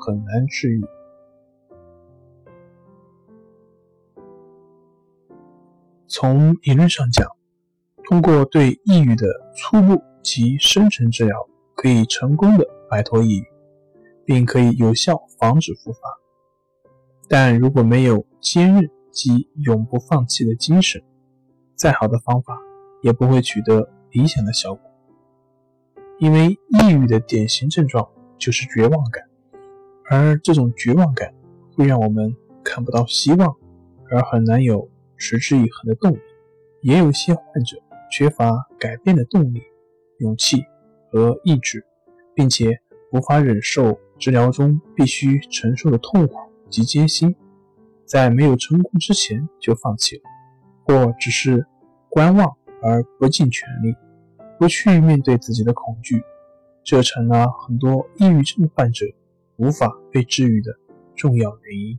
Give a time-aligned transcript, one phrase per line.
[0.00, 0.82] 很难治愈。
[6.08, 7.28] 从理论上讲，
[8.04, 13.46] 通过对抑郁的初步及深层治疗，可以成功的摆脱抑郁，
[14.24, 16.00] 并可以有效防止复发。
[17.28, 21.00] 但如果没有坚韧及永不放弃的精神，
[21.76, 22.58] 再好的方法
[23.02, 24.90] 也不会取得理想的效果。
[26.18, 28.06] 因为抑郁的典型症状
[28.36, 29.29] 就是绝望感。
[30.10, 31.32] 而这种绝望感
[31.76, 33.56] 会让我们看不到希望，
[34.10, 36.18] 而很难有持之以恒的动力。
[36.82, 37.76] 也有些患者
[38.10, 39.62] 缺乏改变的动力、
[40.18, 40.64] 勇气
[41.12, 41.84] 和意志，
[42.34, 42.80] 并且
[43.12, 46.34] 无法忍受治疗中必须承受的痛苦
[46.70, 47.36] 及艰辛，
[48.04, 50.22] 在没有成功之前就放弃了，
[50.82, 51.64] 或只是
[52.08, 53.94] 观望而不尽全力，
[54.58, 56.20] 不去面对自己的恐惧，
[56.82, 59.06] 这成了很多抑郁症患者。
[59.60, 60.74] 无法被治愈的
[61.14, 61.98] 重要原因。